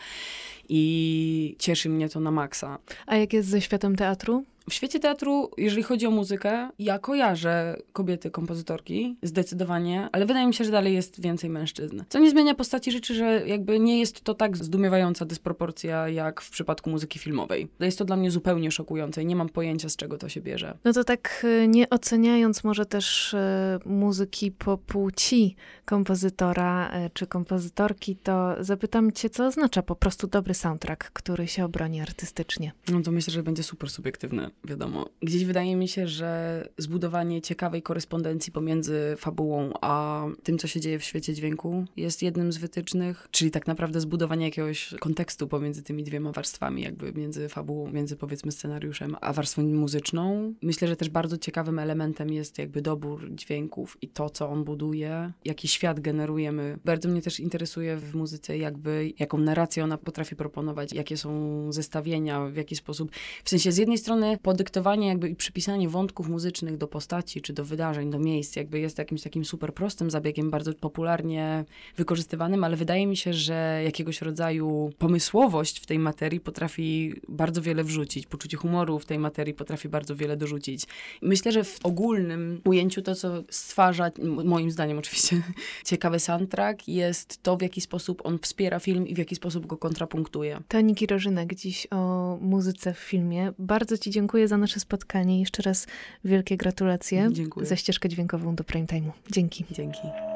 i 0.69 1.55
cieszy 1.59 1.89
mnie 1.89 2.09
to 2.09 2.19
na 2.19 2.31
maksa. 2.31 2.77
A 3.07 3.15
jak 3.15 3.33
jest 3.33 3.49
ze 3.49 3.61
światem 3.61 3.95
teatru? 3.95 4.43
W 4.69 4.73
świecie 4.73 4.99
teatru, 4.99 5.51
jeżeli 5.57 5.83
chodzi 5.83 6.07
o 6.07 6.11
muzykę, 6.11 6.69
ja 6.79 6.99
kojarzę 6.99 7.77
kobiety 7.93 8.31
kompozytorki, 8.31 9.17
zdecydowanie, 9.23 10.09
ale 10.11 10.25
wydaje 10.25 10.47
mi 10.47 10.53
się, 10.53 10.63
że 10.63 10.71
dalej 10.71 10.93
jest 10.93 11.21
więcej 11.21 11.49
mężczyzn. 11.49 12.03
Co 12.09 12.19
nie 12.19 12.29
zmienia 12.29 12.55
postaci 12.55 12.91
rzeczy, 12.91 13.13
że 13.13 13.47
jakby 13.47 13.79
nie 13.79 13.99
jest 13.99 14.21
to 14.21 14.33
tak 14.33 14.57
zdumiewająca 14.57 15.25
dysproporcja 15.25 16.09
jak 16.09 16.41
w 16.41 16.49
przypadku 16.49 16.89
muzyki 16.89 17.19
filmowej. 17.19 17.67
Jest 17.79 17.97
to 17.97 18.05
dla 18.05 18.15
mnie 18.15 18.31
zupełnie 18.31 18.71
szokujące 18.71 19.23
i 19.23 19.25
nie 19.25 19.35
mam 19.35 19.49
pojęcia, 19.49 19.89
z 19.89 19.95
czego 19.95 20.17
to 20.17 20.29
się 20.29 20.41
bierze. 20.41 20.77
No 20.83 20.93
to 20.93 21.03
tak 21.03 21.45
y, 21.63 21.67
nie 21.67 21.89
oceniając 21.89 22.63
może 22.63 22.85
też 22.85 23.33
y, 23.33 23.37
muzyki 23.85 24.51
po 24.51 24.77
płci 24.77 25.55
kompozytora 25.85 26.91
y, 27.05 27.09
czy 27.13 27.27
kompozytorki, 27.27 28.15
to 28.15 28.55
zapytam 28.59 29.11
cię, 29.11 29.29
co 29.29 29.45
oznacza 29.45 29.81
po 29.81 29.95
prostu 29.95 30.27
dobry 30.27 30.53
soundtrack, 30.53 31.11
który 31.11 31.47
się 31.47 31.65
obroni 31.65 32.01
artystycznie? 32.01 32.71
No 32.91 33.01
to 33.01 33.11
myślę, 33.11 33.33
że 33.33 33.43
będzie 33.43 33.63
super 33.63 33.89
subiektywne 33.89 34.49
wiadomo. 34.63 35.09
Gdzieś 35.21 35.45
wydaje 35.45 35.75
mi 35.75 35.87
się, 35.87 36.07
że 36.07 36.69
zbudowanie 36.77 37.41
ciekawej 37.41 37.81
korespondencji 37.81 38.51
pomiędzy 38.51 39.15
fabułą 39.17 39.73
a 39.81 40.25
tym, 40.43 40.57
co 40.57 40.67
się 40.67 40.79
dzieje 40.79 40.99
w 40.99 41.03
świecie 41.03 41.33
dźwięku 41.33 41.85
jest 41.97 42.23
jednym 42.23 42.51
z 42.51 42.57
wytycznych, 42.57 43.27
czyli 43.31 43.51
tak 43.51 43.67
naprawdę 43.67 44.01
zbudowanie 44.01 44.45
jakiegoś 44.45 44.93
kontekstu 44.99 45.47
pomiędzy 45.47 45.83
tymi 45.83 46.03
dwiema 46.03 46.31
warstwami, 46.31 46.81
jakby 46.81 47.13
między 47.13 47.49
fabułą, 47.49 47.91
między 47.91 48.15
powiedzmy 48.15 48.51
scenariuszem, 48.51 49.15
a 49.21 49.33
warstwą 49.33 49.63
muzyczną. 49.63 50.53
Myślę, 50.61 50.87
że 50.87 50.95
też 50.95 51.09
bardzo 51.09 51.37
ciekawym 51.37 51.79
elementem 51.79 52.33
jest 52.33 52.57
jakby 52.57 52.81
dobór 52.81 53.35
dźwięków 53.35 53.97
i 54.01 54.07
to, 54.07 54.29
co 54.29 54.49
on 54.49 54.63
buduje, 54.63 55.31
jaki 55.45 55.67
świat 55.67 55.99
generujemy. 55.99 56.77
Bardzo 56.85 57.09
mnie 57.09 57.21
też 57.21 57.39
interesuje 57.39 57.97
w 57.97 58.15
muzyce 58.15 58.57
jakby, 58.57 59.13
jaką 59.19 59.37
narrację 59.37 59.83
ona 59.83 59.97
potrafi 59.97 60.35
proponować, 60.35 60.93
jakie 60.93 61.17
są 61.17 61.71
zestawienia, 61.71 62.45
w 62.45 62.55
jaki 62.55 62.75
sposób. 62.75 63.11
W 63.43 63.49
sensie 63.49 63.71
z 63.71 63.77
jednej 63.77 63.97
strony 63.97 64.37
podyktowanie 64.45 65.07
jakby 65.07 65.29
i 65.29 65.35
przypisanie 65.35 65.89
wątków 65.89 66.29
muzycznych 66.29 66.77
do 66.77 66.87
postaci, 66.87 67.41
czy 67.41 67.53
do 67.53 67.65
wydarzeń, 67.65 68.11
do 68.11 68.19
miejsc, 68.19 68.55
jakby 68.55 68.79
jest 68.79 68.97
jakimś 68.97 69.21
takim 69.21 69.45
super 69.45 69.73
prostym 69.73 70.11
zabiegiem, 70.11 70.51
bardzo 70.51 70.73
popularnie 70.73 71.65
wykorzystywanym, 71.97 72.63
ale 72.63 72.75
wydaje 72.75 73.07
mi 73.07 73.17
się, 73.17 73.33
że 73.33 73.81
jakiegoś 73.85 74.21
rodzaju 74.21 74.89
pomysłowość 74.97 75.79
w 75.79 75.85
tej 75.85 75.99
materii 75.99 76.39
potrafi 76.39 77.13
bardzo 77.27 77.61
wiele 77.61 77.83
wrzucić, 77.83 78.27
poczucie 78.27 78.57
humoru 78.57 78.99
w 78.99 79.05
tej 79.05 79.19
materii 79.19 79.53
potrafi 79.53 79.89
bardzo 79.89 80.15
wiele 80.15 80.37
dorzucić. 80.37 80.83
Myślę, 81.21 81.51
że 81.51 81.63
w 81.63 81.79
ogólnym 81.83 82.61
ujęciu 82.65 83.01
to, 83.01 83.15
co 83.15 83.43
stwarza, 83.49 84.11
moim 84.43 84.71
zdaniem 84.71 84.97
oczywiście, 84.97 85.41
ciekawy 85.85 86.19
soundtrack, 86.19 86.87
jest 86.87 87.43
to, 87.43 87.57
w 87.57 87.61
jaki 87.61 87.81
sposób 87.81 88.21
on 88.25 88.39
wspiera 88.39 88.79
film 88.79 89.07
i 89.07 89.15
w 89.15 89.17
jaki 89.17 89.35
sposób 89.35 89.65
go 89.65 89.77
kontrapunktuje. 89.77 90.59
To 90.67 90.81
Niki 90.81 91.07
dziś 91.55 91.87
o 91.91 92.37
muzyce 92.41 92.93
w 92.93 92.99
filmie. 92.99 93.51
Bardzo 93.59 93.97
Ci 93.97 94.11
dziękuję 94.11 94.34
za 94.47 94.57
nasze 94.57 94.79
spotkanie. 94.79 95.39
Jeszcze 95.39 95.63
raz 95.63 95.87
wielkie 96.25 96.57
gratulacje 96.57 97.29
Dziękuję. 97.31 97.65
za 97.65 97.75
ścieżkę 97.75 98.09
dźwiękową 98.09 98.55
do 98.55 98.63
prime 98.63 98.87
time'u. 98.87 99.11
Dzięki. 99.31 99.65
Dzięki. 99.71 100.34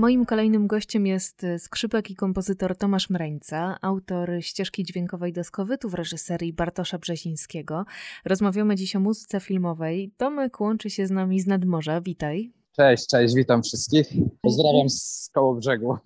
Moim 0.00 0.26
kolejnym 0.26 0.66
gościem 0.66 1.06
jest 1.06 1.44
e, 1.44 1.58
skrzypek 1.58 2.10
i 2.10 2.16
kompozytor 2.16 2.76
Tomasz 2.76 3.10
Mreńca, 3.10 3.78
autor 3.82 4.30
ścieżki 4.40 4.84
dźwiękowej 4.84 5.32
do 5.32 5.44
skowytu 5.44 5.88
w 5.88 5.94
reżyserii 5.94 6.52
Bartosza 6.52 6.98
Brzezińskiego. 6.98 7.84
Rozmawiamy 8.24 8.76
dziś 8.76 8.96
o 8.96 9.00
muzyce 9.00 9.40
filmowej. 9.40 10.12
Tomek 10.16 10.60
łączy 10.60 10.90
się 10.90 11.06
z 11.06 11.10
nami 11.10 11.40
z 11.40 11.46
nadmorza. 11.46 12.00
Witaj. 12.00 12.52
Cześć, 12.76 13.06
cześć, 13.06 13.34
witam 13.34 13.62
wszystkich. 13.62 14.06
Pozdrawiam 14.42 14.90
z 14.90 15.30
koło 15.34 15.54
brzegu. 15.54 15.96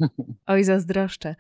Oj, 0.47 0.65
zazdroszczę. 0.65 1.35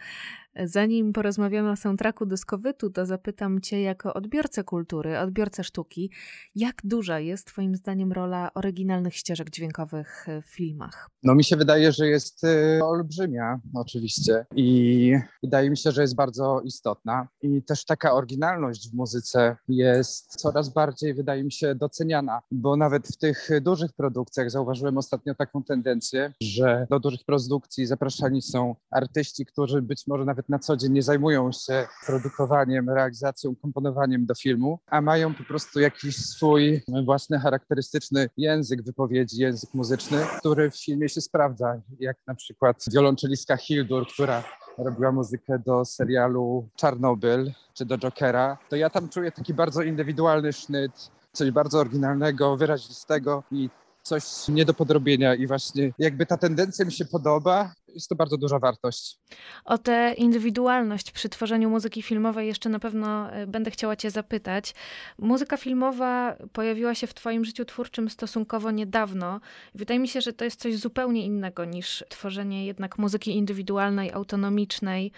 Zanim 0.64 1.12
porozmawiamy 1.12 1.70
o 1.70 1.76
soundtracku 1.76 2.26
do 2.26 2.36
Skowytu, 2.36 2.90
to 2.90 3.06
zapytam 3.06 3.60
Cię 3.60 3.82
jako 3.82 4.14
odbiorcę 4.14 4.64
kultury, 4.64 5.18
odbiorcę 5.18 5.64
sztuki, 5.64 6.10
jak 6.54 6.74
duża 6.84 7.20
jest 7.20 7.46
Twoim 7.46 7.76
zdaniem 7.76 8.12
rola 8.12 8.50
oryginalnych 8.54 9.16
ścieżek 9.16 9.50
dźwiękowych 9.50 10.26
w 10.42 10.54
filmach? 10.54 11.10
No 11.22 11.34
mi 11.34 11.44
się 11.44 11.56
wydaje, 11.56 11.92
że 11.92 12.08
jest 12.08 12.44
y, 12.44 12.84
olbrzymia 12.84 13.60
oczywiście. 13.74 14.46
I 14.56 15.12
wydaje 15.42 15.70
mi 15.70 15.76
się, 15.76 15.90
że 15.90 16.02
jest 16.02 16.16
bardzo 16.16 16.60
istotna. 16.64 17.28
I 17.42 17.62
też 17.62 17.84
taka 17.84 18.12
oryginalność 18.12 18.90
w 18.90 18.94
muzyce 18.94 19.56
jest 19.68 20.36
coraz 20.36 20.68
bardziej, 20.68 21.14
wydaje 21.14 21.44
mi 21.44 21.52
się, 21.52 21.74
doceniana, 21.74 22.40
bo 22.50 22.76
nawet 22.76 23.08
w 23.08 23.16
tych 23.16 23.48
dużych 23.60 23.92
produkcjach 23.92 24.50
zauważyłem 24.50 24.98
ostatnio 24.98 25.34
taką 25.34 25.62
tendencję, 25.62 26.32
że 26.40 26.86
do 26.90 27.00
dużych 27.00 27.24
produkcji 27.24 27.86
zapraszani 27.86 28.42
są 28.42 28.74
artyści, 28.90 29.46
którzy 29.46 29.82
być 29.82 30.06
może 30.06 30.24
nawet 30.24 30.43
na 30.48 30.58
co 30.58 30.76
dzień 30.76 30.92
nie 30.92 31.02
zajmują 31.02 31.52
się 31.52 31.86
produkowaniem, 32.06 32.90
realizacją, 32.90 33.54
komponowaniem 33.56 34.26
do 34.26 34.34
filmu, 34.34 34.78
a 34.86 35.00
mają 35.00 35.34
po 35.34 35.44
prostu 35.44 35.80
jakiś 35.80 36.16
swój 36.16 36.82
własny 37.04 37.38
charakterystyczny 37.38 38.28
język 38.36 38.82
wypowiedzi, 38.82 39.42
język 39.42 39.74
muzyczny, 39.74 40.18
który 40.38 40.70
w 40.70 40.84
filmie 40.84 41.08
się 41.08 41.20
sprawdza, 41.20 41.80
jak 42.00 42.16
na 42.26 42.34
przykład 42.34 42.84
wiolonczelistka 42.92 43.56
Hildur, 43.56 44.06
która 44.06 44.44
robiła 44.78 45.12
muzykę 45.12 45.58
do 45.66 45.84
serialu 45.84 46.68
Czarnobyl 46.76 47.52
czy 47.74 47.84
do 47.84 47.98
Jokera, 47.98 48.58
to 48.68 48.76
ja 48.76 48.90
tam 48.90 49.08
czuję 49.08 49.32
taki 49.32 49.54
bardzo 49.54 49.82
indywidualny 49.82 50.52
sznyt, 50.52 51.10
coś 51.32 51.50
bardzo 51.50 51.78
oryginalnego, 51.78 52.56
wyrazistego 52.56 53.42
i 53.50 53.70
coś 54.02 54.48
nie 54.48 54.64
do 54.64 54.74
podrobienia 54.74 55.34
i 55.34 55.46
właśnie 55.46 55.92
jakby 55.98 56.26
ta 56.26 56.36
tendencja 56.36 56.84
mi 56.84 56.92
się 56.92 57.04
podoba, 57.04 57.72
jest 57.94 58.08
to 58.08 58.14
bardzo 58.14 58.36
duża 58.36 58.58
wartość. 58.58 59.18
O 59.64 59.78
tę 59.78 60.14
indywidualność 60.14 61.12
przy 61.12 61.28
tworzeniu 61.28 61.70
muzyki 61.70 62.02
filmowej 62.02 62.46
jeszcze 62.48 62.68
na 62.68 62.78
pewno 62.78 63.32
e, 63.32 63.46
będę 63.46 63.70
chciała 63.70 63.96
Cię 63.96 64.10
zapytać. 64.10 64.74
Muzyka 65.18 65.56
filmowa 65.56 66.36
pojawiła 66.52 66.94
się 66.94 67.06
w 67.06 67.14
Twoim 67.14 67.44
życiu 67.44 67.64
twórczym 67.64 68.10
stosunkowo 68.10 68.70
niedawno. 68.70 69.40
Wydaje 69.74 70.00
mi 70.00 70.08
się, 70.08 70.20
że 70.20 70.32
to 70.32 70.44
jest 70.44 70.60
coś 70.60 70.76
zupełnie 70.76 71.24
innego 71.26 71.64
niż 71.64 72.04
tworzenie 72.08 72.66
jednak 72.66 72.98
muzyki 72.98 73.36
indywidualnej, 73.36 74.12
autonomicznej. 74.12 75.12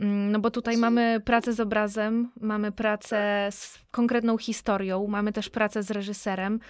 Mm, 0.00 0.32
no 0.32 0.38
bo 0.38 0.50
tutaj 0.50 0.76
mamy 0.76 1.20
pracę 1.24 1.52
z 1.52 1.60
obrazem, 1.60 2.30
mamy 2.40 2.72
pracę 2.72 3.48
z 3.50 3.78
konkretną 3.90 4.38
historią, 4.38 5.06
mamy 5.06 5.32
też 5.32 5.48
pracę 5.50 5.82
z 5.82 5.90
reżyserem 5.90 6.60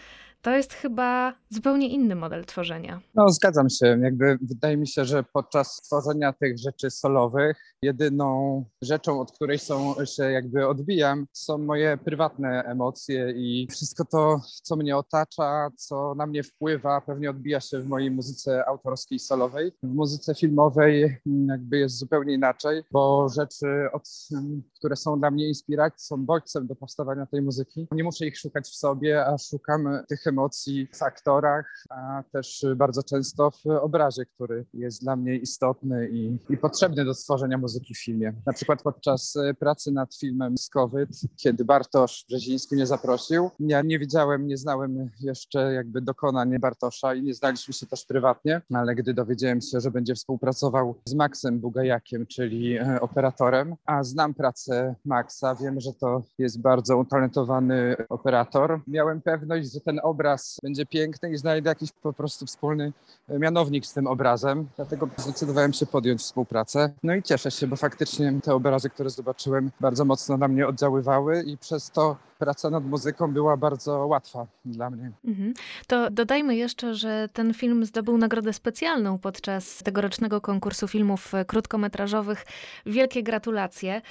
to 0.43 0.51
jest 0.51 0.73
chyba 0.73 1.35
zupełnie 1.51 1.89
inny 1.89 2.15
model 2.15 2.45
tworzenia. 2.45 3.01
No, 3.15 3.29
zgadzam 3.29 3.71
się. 3.71 3.87
Jakby 4.03 4.39
wydaje 4.43 4.77
mi 4.77 4.89
się, 4.89 5.05
że 5.05 5.23
podczas 5.23 5.77
tworzenia 5.77 6.33
tych 6.33 6.59
rzeczy 6.59 6.91
solowych, 6.91 7.75
jedyną 7.83 8.65
rzeczą, 8.83 9.21
od 9.21 9.33
której 9.33 9.59
są, 9.59 9.95
się 10.05 10.23
jakby 10.23 10.69
odbijam, 10.69 11.27
są 11.33 11.59
moje 11.59 11.97
prywatne 11.97 12.63
emocje 12.65 13.33
i 13.37 13.67
wszystko 13.71 14.05
to, 14.05 14.41
co 14.63 14.77
mnie 14.77 14.97
otacza, 14.97 15.71
co 15.77 16.15
na 16.15 16.27
mnie 16.27 16.43
wpływa, 16.43 17.01
pewnie 17.01 17.31
odbija 17.31 17.61
się 17.61 17.81
w 17.81 17.87
mojej 17.87 18.11
muzyce 18.11 18.65
autorskiej 18.67 19.19
solowej. 19.19 19.73
W 19.83 19.95
muzyce 19.95 20.35
filmowej 20.35 21.17
jakby 21.47 21.79
jest 21.79 21.99
zupełnie 21.99 22.35
inaczej, 22.35 22.83
bo 22.91 23.29
rzeczy, 23.29 23.67
od, 23.93 24.09
które 24.83 24.97
są 24.97 25.21
dla 25.21 25.31
mnie 25.31 25.49
inspiracją, 25.49 25.99
są 25.99 26.27
bodźcem 26.27 26.67
do 26.67 26.75
powstawania 26.75 27.27
tej 27.27 27.43
muzyki. 27.43 27.87
Nie 27.93 28.05
muszę 28.05 28.27
ich 28.27 28.39
szukać 28.39 28.69
w 28.69 28.77
sobie, 28.77 29.27
a 29.27 29.39
szukam 29.39 29.89
tych 30.09 30.27
emocji 30.27 30.89
w 30.95 31.03
aktorach, 31.03 31.67
a 31.91 32.23
też 32.33 32.67
bardzo 32.77 33.03
często 33.03 33.51
w 33.51 33.67
obrazie, 33.67 34.27
który 34.27 34.67
jest 34.75 35.03
dla 35.03 35.17
mnie 35.17 35.37
istotny 35.37 36.09
i, 36.09 36.39
i 36.51 36.57
potrzebny 36.57 37.05
do 37.05 37.15
stworzenia 37.15 37.59
muzyki 37.59 37.95
w 37.95 38.05
filmie. 38.05 38.33
Na 38.47 38.53
przykład 38.53 38.83
podczas 38.83 39.37
e, 39.37 39.55
pracy 39.55 39.93
nad 39.93 40.17
filmem 40.17 40.59
Skowyt, 40.59 41.21
kiedy 41.37 41.65
Bartosz 41.65 42.25
Brzeziński 42.29 42.75
mnie 42.75 42.87
zaprosił, 42.87 43.51
ja 43.61 43.83
nie 43.83 43.99
widziałem, 43.99 44.47
nie 44.47 44.57
znałem 44.57 45.11
jeszcze 45.21 45.73
jakby 45.73 46.01
dokonań 46.01 46.59
Bartosza 46.59 47.15
i 47.15 47.23
nie 47.23 47.35
znaliśmy 47.35 47.75
się 47.75 47.87
też 47.87 48.05
prywatnie, 48.05 48.61
ale 48.75 48.95
gdy 48.95 49.15
dowiedziałem 49.15 49.61
się, 49.61 49.81
że 49.81 49.91
będzie 49.91 50.15
współpracował 50.15 50.95
z 51.05 51.15
Maxem 51.15 51.61
Bugajakiem, 51.61 52.27
czyli 52.27 52.77
e, 52.77 53.01
operatorem, 53.01 53.77
a 53.87 54.05
znam 54.05 54.35
pracę 54.35 54.72
Maxa, 55.05 55.55
wiem, 55.55 55.81
że 55.81 55.93
to 55.93 56.23
jest 56.39 56.61
bardzo 56.61 56.99
utalentowany 56.99 57.97
operator, 58.09 58.81
miałem 58.87 59.21
pewność, 59.21 59.73
że 59.73 59.81
ten 59.81 60.01
obraz 60.03 60.59
będzie 60.63 60.87
piękny 60.87 61.31
i 61.31 61.37
znajdę 61.37 61.69
jakiś 61.69 61.93
po 61.93 62.13
prostu 62.13 62.47
wspólny 62.47 62.93
e, 63.29 63.39
mianownik 63.39 63.87
z 63.87 63.93
tym 63.93 64.07
obrazem. 64.07 64.69
Dlatego 64.77 65.09
zdecydowałem 65.17 65.73
się 65.73 65.87
podjąć 65.87 66.21
współpracę. 66.21 66.93
No 67.03 67.15
i 67.15 67.23
cieszę 67.23 67.51
się, 67.51 67.67
bo 67.67 67.77
faktycznie 67.77 68.41
te 68.45 68.55
obrazy, 68.55 68.91
które 68.91 69.11
zobaczyłem, 69.11 69.71
bardzo 69.81 70.05
mocno 70.05 70.37
na 70.37 70.49
mnie 70.49 70.67
oddziaływały 70.67 71.43
i 71.43 71.59
przez 71.59 71.91
to 71.91 72.17
praca 72.45 72.71
nad 72.71 72.85
muzyką 72.85 73.33
była 73.33 73.57
bardzo 73.57 74.07
łatwa 74.07 74.47
dla 74.65 74.91
mnie. 74.91 75.11
Mhm. 75.25 75.55
To 75.87 76.11
dodajmy 76.11 76.57
jeszcze, 76.57 76.95
że 76.95 77.29
ten 77.33 77.55
film 77.55 77.85
zdobył 77.85 78.19
nagrodę 78.19 78.53
specjalną 78.53 79.19
podczas 79.19 79.79
tegorocznego 79.79 80.41
konkursu 80.41 80.89
filmów 80.89 81.33
krótkometrażowych. 81.47 82.47
Wielkie 82.87 83.23
gratulacje. 83.23 84.03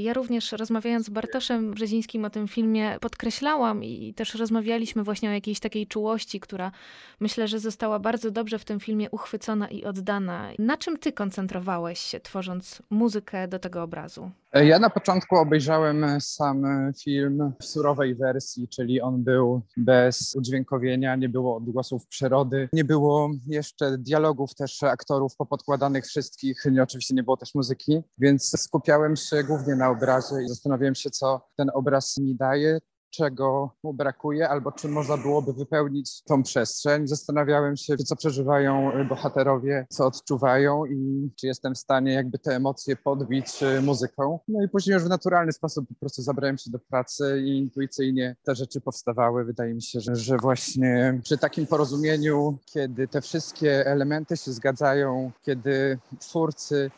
Ja 0.00 0.12
również 0.12 0.52
rozmawiając 0.52 1.06
z 1.06 1.10
Bartoszem 1.10 1.70
Brzezińskim 1.70 2.24
o 2.24 2.30
tym 2.30 2.48
filmie 2.48 2.98
podkreślałam 3.00 3.84
i 3.84 4.14
też 4.14 4.34
rozmawialiśmy 4.34 5.02
właśnie 5.02 5.28
o 5.28 5.32
jakiejś 5.32 5.60
takiej 5.60 5.86
czułości, 5.86 6.40
która 6.40 6.72
myślę, 7.20 7.48
że 7.48 7.58
została 7.58 7.98
bardzo 7.98 8.30
dobrze 8.30 8.58
w 8.58 8.64
tym 8.64 8.80
filmie 8.80 9.10
uchwycona 9.10 9.68
i 9.68 9.84
oddana. 9.84 10.48
Na 10.58 10.76
czym 10.76 10.98
ty 10.98 11.12
koncentrowałeś 11.12 11.98
się 11.98 12.20
tworząc 12.20 12.82
muzykę 12.90 13.48
do 13.48 13.58
tego 13.58 13.82
obrazu? 13.82 14.30
E, 14.52 14.66
ja 14.66 14.78
na 14.78 14.90
początku 14.90 15.36
obejrzałem 15.36 16.20
sam 16.20 16.64
film 17.02 17.52
w 17.60 17.64
surowej 17.64 18.14
wersji, 18.14 18.68
czyli 18.68 19.00
on 19.00 19.24
był 19.24 19.62
bez 19.76 20.34
udźwiękowienia, 20.36 21.16
nie 21.16 21.28
było 21.28 21.56
odgłosów 21.56 22.06
przyrody, 22.06 22.68
nie 22.72 22.84
było 22.84 23.30
jeszcze 23.46 23.98
dialogów 23.98 24.54
też 24.54 24.82
aktorów 24.82 25.36
popodkładanych 25.36 26.06
wszystkich, 26.06 26.64
nie, 26.70 26.82
oczywiście 26.82 27.14
nie 27.14 27.22
było 27.22 27.36
też 27.36 27.54
muzyki, 27.54 28.02
więc 28.18 28.60
skupiałem 28.60 29.16
się 29.16 29.44
głównie 29.44 29.76
na 29.76 29.90
obrazie 29.90 30.42
i 30.44 30.48
zastanawiałem 30.48 30.94
się, 30.94 31.10
co 31.10 31.48
ten 31.56 31.70
obraz 31.74 32.18
mi 32.18 32.36
daje. 32.36 32.78
Czego 33.12 33.70
mu 33.82 33.94
brakuje, 33.94 34.48
albo 34.48 34.72
czy 34.72 34.88
można 34.88 35.16
byłoby 35.16 35.52
wypełnić 35.52 36.22
tą 36.22 36.42
przestrzeń. 36.42 37.08
Zastanawiałem 37.08 37.76
się, 37.76 37.96
co 37.96 38.16
przeżywają 38.16 38.92
bohaterowie, 39.08 39.86
co 39.90 40.06
odczuwają 40.06 40.86
i 40.86 41.30
czy 41.40 41.46
jestem 41.46 41.74
w 41.74 41.78
stanie 41.78 42.12
jakby 42.12 42.38
te 42.38 42.56
emocje 42.56 42.96
podbić 42.96 43.62
y, 43.62 43.82
muzyką. 43.82 44.38
No 44.48 44.64
i 44.64 44.68
później 44.68 44.94
już 44.94 45.04
w 45.04 45.08
naturalny 45.08 45.52
sposób 45.52 45.88
po 45.88 45.94
prostu 45.94 46.22
zabrałem 46.22 46.58
się 46.58 46.70
do 46.70 46.78
pracy 46.78 47.42
i 47.44 47.58
intuicyjnie 47.58 48.36
te 48.42 48.54
rzeczy 48.54 48.80
powstawały. 48.80 49.44
Wydaje 49.44 49.74
mi 49.74 49.82
się, 49.82 50.00
że, 50.00 50.16
że 50.16 50.36
właśnie 50.36 51.20
przy 51.22 51.38
takim 51.38 51.66
porozumieniu, 51.66 52.58
kiedy 52.66 53.08
te 53.08 53.20
wszystkie 53.20 53.86
elementy 53.86 54.36
się 54.36 54.52
zgadzają, 54.52 55.30
kiedy 55.42 55.98
twórcy 56.20 56.90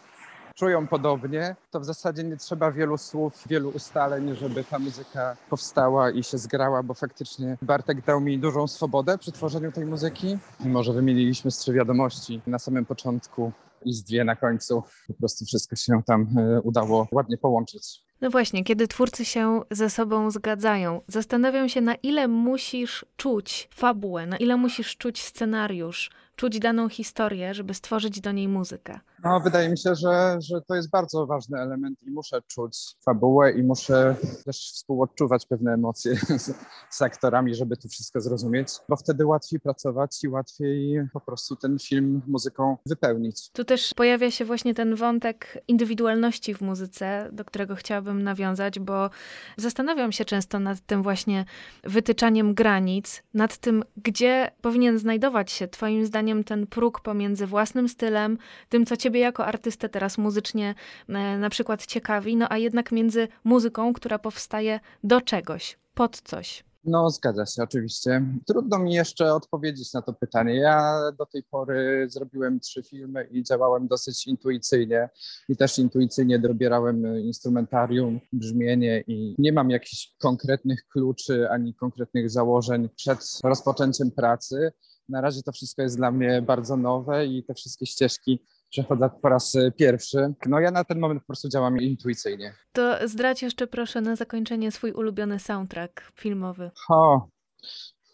czują 0.54 0.86
podobnie, 0.86 1.56
to 1.70 1.80
w 1.80 1.84
zasadzie 1.84 2.24
nie 2.24 2.36
trzeba 2.36 2.72
wielu 2.72 2.98
słów, 2.98 3.42
wielu 3.48 3.68
ustaleń, 3.68 4.34
żeby 4.36 4.64
ta 4.64 4.78
muzyka 4.78 5.36
powstała 5.50 6.10
i 6.10 6.22
się 6.22 6.38
zgrała, 6.38 6.82
bo 6.82 6.94
faktycznie 6.94 7.58
Bartek 7.62 8.04
dał 8.04 8.20
mi 8.20 8.38
dużą 8.38 8.66
swobodę 8.66 9.18
przy 9.18 9.32
tworzeniu 9.32 9.72
tej 9.72 9.86
muzyki. 9.86 10.38
Mimo, 10.64 10.82
że 10.82 10.92
wymieniliśmy 10.92 11.50
z 11.50 11.58
trzy 11.58 11.72
wiadomości 11.72 12.40
na 12.46 12.58
samym 12.58 12.84
początku 12.84 13.52
i 13.84 13.92
z 13.92 14.04
dwie 14.04 14.24
na 14.24 14.36
końcu. 14.36 14.82
Po 15.08 15.14
prostu 15.14 15.44
wszystko 15.44 15.76
się 15.76 16.02
tam 16.06 16.26
e, 16.38 16.60
udało 16.60 17.08
ładnie 17.12 17.38
połączyć. 17.38 18.04
No 18.20 18.30
właśnie, 18.30 18.64
kiedy 18.64 18.88
twórcy 18.88 19.24
się 19.24 19.60
ze 19.70 19.90
sobą 19.90 20.30
zgadzają, 20.30 21.00
zastanawiam 21.08 21.68
się, 21.68 21.80
na 21.80 21.94
ile 21.94 22.28
musisz 22.28 23.04
czuć 23.16 23.68
fabułę, 23.74 24.26
na 24.26 24.36
ile 24.36 24.56
musisz 24.56 24.96
czuć 24.96 25.22
scenariusz, 25.22 26.10
czuć 26.36 26.58
daną 26.58 26.88
historię, 26.88 27.54
żeby 27.54 27.74
stworzyć 27.74 28.20
do 28.20 28.32
niej 28.32 28.48
muzykę. 28.48 29.00
No, 29.24 29.40
wydaje 29.40 29.68
mi 29.68 29.78
się, 29.78 29.94
że, 29.94 30.36
że 30.40 30.60
to 30.68 30.74
jest 30.74 30.90
bardzo 30.90 31.26
ważny 31.26 31.58
element 31.60 32.02
i 32.02 32.10
muszę 32.10 32.42
czuć 32.48 32.78
fabułę 33.04 33.52
i 33.52 33.62
muszę 33.62 34.16
też 34.44 34.56
współodczuwać 34.56 35.46
pewne 35.46 35.72
emocje 35.72 36.16
z, 36.38 36.54
z 36.90 37.02
aktorami, 37.02 37.54
żeby 37.54 37.76
to 37.76 37.88
wszystko 37.88 38.20
zrozumieć, 38.20 38.68
bo 38.88 38.96
wtedy 38.96 39.26
łatwiej 39.26 39.60
pracować 39.60 40.24
i 40.24 40.28
łatwiej 40.28 41.08
po 41.12 41.20
prostu 41.20 41.56
ten 41.56 41.78
film 41.78 42.22
muzyką 42.26 42.76
wypełnić. 42.86 43.50
Tu 43.50 43.64
też 43.64 43.94
pojawia 43.94 44.30
się 44.30 44.44
właśnie 44.44 44.74
ten 44.74 44.94
wątek 44.94 45.62
indywidualności 45.68 46.54
w 46.54 46.60
muzyce, 46.60 47.28
do 47.32 47.44
którego 47.44 47.74
chciałabym 47.74 48.22
nawiązać, 48.22 48.80
bo 48.80 49.10
zastanawiam 49.56 50.12
się 50.12 50.24
często 50.24 50.60
nad 50.60 50.80
tym 50.80 51.02
właśnie 51.02 51.44
wytyczaniem 51.84 52.54
granic, 52.54 53.22
nad 53.34 53.56
tym, 53.56 53.84
gdzie 53.96 54.50
powinien 54.60 54.98
znajdować 54.98 55.52
się 55.52 55.68
Twoim 55.68 56.06
zdaniem 56.06 56.23
ten 56.44 56.66
próg 56.66 57.00
pomiędzy 57.00 57.46
własnym 57.46 57.88
stylem, 57.88 58.38
tym, 58.68 58.86
co 58.86 58.96
Ciebie 58.96 59.20
jako 59.20 59.46
artystę 59.46 59.88
teraz 59.88 60.18
muzycznie 60.18 60.74
e, 61.08 61.38
na 61.38 61.50
przykład 61.50 61.86
ciekawi, 61.86 62.36
no 62.36 62.46
a 62.50 62.58
jednak 62.58 62.92
między 62.92 63.28
muzyką, 63.44 63.92
która 63.92 64.18
powstaje 64.18 64.80
do 65.04 65.20
czegoś, 65.20 65.78
pod 65.94 66.20
coś. 66.20 66.64
No, 66.86 67.10
zgadza 67.10 67.46
się, 67.46 67.62
oczywiście. 67.62 68.26
Trudno 68.46 68.78
mi 68.78 68.94
jeszcze 68.94 69.34
odpowiedzieć 69.34 69.92
na 69.92 70.02
to 70.02 70.12
pytanie. 70.12 70.56
Ja 70.56 71.00
do 71.18 71.26
tej 71.26 71.42
pory 71.42 72.06
zrobiłem 72.08 72.60
trzy 72.60 72.82
filmy 72.82 73.28
i 73.30 73.42
działałem 73.42 73.88
dosyć 73.88 74.26
intuicyjnie 74.26 75.08
i 75.48 75.56
też 75.56 75.78
intuicyjnie 75.78 76.38
dobierałem 76.38 77.18
instrumentarium, 77.18 78.20
brzmienie 78.32 79.04
i 79.06 79.34
nie 79.38 79.52
mam 79.52 79.70
jakichś 79.70 80.14
konkretnych 80.18 80.88
kluczy 80.88 81.50
ani 81.50 81.74
konkretnych 81.74 82.30
założeń 82.30 82.88
przed 82.96 83.38
rozpoczęciem 83.44 84.10
pracy. 84.10 84.72
Na 85.08 85.20
razie 85.20 85.42
to 85.42 85.52
wszystko 85.52 85.82
jest 85.82 85.96
dla 85.96 86.10
mnie 86.10 86.42
bardzo 86.42 86.76
nowe 86.76 87.26
i 87.26 87.44
te 87.44 87.54
wszystkie 87.54 87.86
ścieżki 87.86 88.42
przechodzę 88.70 89.10
po 89.22 89.28
raz 89.28 89.54
e, 89.54 89.72
pierwszy. 89.72 90.34
No 90.46 90.60
ja 90.60 90.70
na 90.70 90.84
ten 90.84 90.98
moment 90.98 91.20
po 91.20 91.26
prostu 91.26 91.48
działam 91.48 91.80
intuicyjnie. 91.80 92.54
To 92.72 93.08
zdradź 93.08 93.42
jeszcze 93.42 93.66
proszę 93.66 94.00
na 94.00 94.16
zakończenie 94.16 94.72
swój 94.72 94.92
ulubiony 94.92 95.38
soundtrack 95.38 96.12
filmowy. 96.14 96.70
O, 96.88 97.28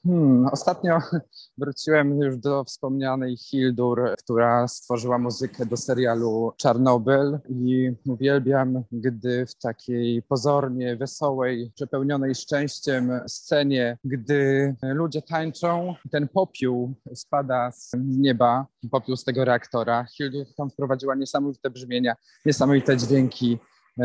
Hmm, 0.07 0.47
ostatnio 0.53 0.99
wróciłem 1.59 2.21
już 2.21 2.37
do 2.37 2.65
wspomnianej 2.65 3.37
Hildur, 3.37 4.15
która 4.19 4.69
stworzyła 4.69 5.19
muzykę 5.19 5.67
do 5.67 5.77
serialu 5.77 6.53
Czarnobyl 6.57 7.39
i 7.49 7.93
uwielbiam, 8.07 8.83
gdy 8.93 9.47
w 9.47 9.55
takiej 9.55 10.23
pozornie 10.23 10.97
wesołej, 10.97 11.73
przepełnionej 11.75 12.35
szczęściem 12.35 13.11
scenie, 13.27 13.99
gdy 14.05 14.75
ludzie 14.83 15.23
tańczą, 15.23 15.95
ten 16.11 16.29
popiół 16.29 16.95
spada 17.15 17.73
z 17.73 17.93
nieba, 18.05 18.67
popiół 18.91 19.17
z 19.17 19.25
tego 19.25 19.45
reaktora. 19.45 20.07
Hildur 20.17 20.47
tam 20.57 20.71
wprowadziła 20.71 21.15
niesamowite 21.15 21.71
brzmienia, 21.71 22.17
niesamowite 22.47 22.97
dźwięki, 22.97 23.59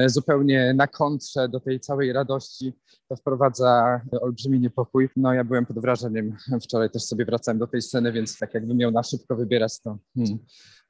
zupełnie 0.05 0.73
na 0.73 0.87
kontrze 0.87 1.49
do 1.49 1.59
tej 1.59 1.79
całej 1.79 2.13
radości, 2.13 2.73
to 3.07 3.15
wprowadza 3.15 4.01
olbrzymi 4.21 4.59
niepokój. 4.59 5.09
No 5.15 5.33
ja 5.33 5.43
byłem 5.43 5.65
pod 5.65 5.79
wrażeniem, 5.79 6.37
wczoraj 6.61 6.89
też 6.89 7.03
sobie 7.03 7.25
wracałem 7.25 7.59
do 7.59 7.67
tej 7.67 7.81
sceny, 7.81 8.11
więc 8.11 8.37
tak 8.37 8.53
jakbym 8.53 8.77
miał 8.77 8.91
na 8.91 9.03
szybko 9.03 9.35
wybierać, 9.35 9.79
to 9.79 9.97
hmm, 10.15 10.39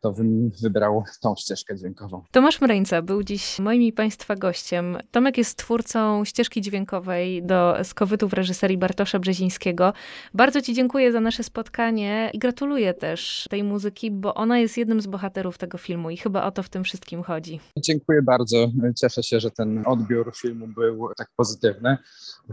to 0.05 0.11
bym 0.11 0.51
wybrał 0.61 1.03
tą 1.21 1.35
ścieżkę 1.35 1.77
dźwiękową. 1.77 2.23
Tomasz 2.31 2.61
Mreńca 2.61 3.01
był 3.01 3.23
dziś 3.23 3.59
moim 3.59 3.81
i 3.81 3.93
Państwa 3.93 4.35
gościem. 4.35 4.97
Tomek 5.11 5.37
jest 5.37 5.57
twórcą 5.57 6.25
ścieżki 6.25 6.61
dźwiękowej 6.61 7.43
do 7.43 7.75
skowytów 7.83 8.33
reżyserii 8.33 8.77
Bartosza 8.77 9.19
Brzezińskiego. 9.19 9.93
Bardzo 10.33 10.61
Ci 10.61 10.73
dziękuję 10.73 11.11
za 11.11 11.19
nasze 11.19 11.43
spotkanie 11.43 12.29
i 12.33 12.39
gratuluję 12.39 12.93
też 12.93 13.47
tej 13.49 13.63
muzyki, 13.63 14.11
bo 14.11 14.33
ona 14.33 14.59
jest 14.59 14.77
jednym 14.77 15.01
z 15.01 15.07
bohaterów 15.07 15.57
tego 15.57 15.77
filmu 15.77 16.09
i 16.09 16.17
chyba 16.17 16.43
o 16.43 16.51
to 16.51 16.63
w 16.63 16.69
tym 16.69 16.83
wszystkim 16.83 17.23
chodzi. 17.23 17.59
Dziękuję 17.77 18.21
bardzo. 18.21 18.67
Cieszę 19.01 19.23
się, 19.23 19.39
że 19.39 19.51
ten 19.51 19.83
odbiór 19.85 20.31
filmu 20.35 20.67
był 20.67 21.07
tak 21.17 21.29
pozytywny. 21.35 21.97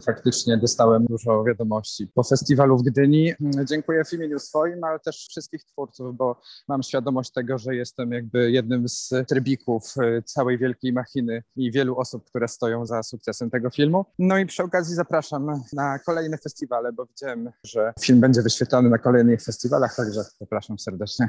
Faktycznie 0.07 0.57
dostałem 0.59 1.07
dużo 1.07 1.45
wiadomości 1.45 2.07
po 2.15 2.23
festiwalu 2.23 2.79
w 2.79 2.83
Gdyni. 2.83 3.33
Dziękuję 3.69 4.05
w 4.05 4.13
imieniu 4.13 4.39
swoim, 4.39 4.85
ale 4.85 5.01
też 5.01 5.27
wszystkich 5.31 5.65
twórców, 5.65 6.17
bo 6.17 6.41
mam 6.69 6.83
świadomość 6.83 7.33
tego, 7.33 7.42
że 7.59 7.77
jestem 7.77 8.13
jakby 8.13 8.51
jednym 8.51 8.89
z 8.89 9.15
trybików 9.29 9.95
y, 9.97 10.23
całej 10.23 10.59
wielkiej 10.59 10.93
machiny 10.93 11.43
i 11.57 11.73
wielu 11.73 11.99
osób, 11.99 12.25
które 12.25 12.49
stoją 12.49 12.87
za 12.87 13.03
sukcesem 13.03 13.51
tego 13.51 13.71
filmu. 13.71 14.05
No 14.19 14.39
i 14.39 14.47
przy 14.47 14.63
okazji 14.63 14.95
zapraszam 14.95 15.63
na 15.73 15.99
kolejne 15.99 16.39
festiwale, 16.39 16.93
bo 16.93 17.07
widziałem, 17.07 17.51
że 17.65 17.93
film 18.01 18.21
będzie 18.21 18.43
wyświetlany 18.43 18.91
na 18.91 18.99
kolejnych 18.99 19.43
festiwalach, 19.43 19.97
także 19.97 20.21
zapraszam 20.41 20.79
serdecznie. 20.79 21.29